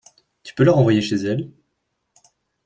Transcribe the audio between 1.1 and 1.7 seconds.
elle?